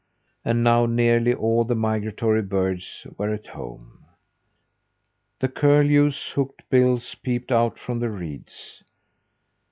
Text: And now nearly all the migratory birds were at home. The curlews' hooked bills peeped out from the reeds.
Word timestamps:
And 0.43 0.63
now 0.63 0.87
nearly 0.87 1.31
all 1.31 1.63
the 1.63 1.75
migratory 1.75 2.41
birds 2.41 3.05
were 3.19 3.31
at 3.31 3.45
home. 3.45 3.99
The 5.37 5.47
curlews' 5.47 6.29
hooked 6.29 6.67
bills 6.71 7.13
peeped 7.21 7.51
out 7.51 7.77
from 7.77 7.99
the 7.99 8.09
reeds. 8.09 8.83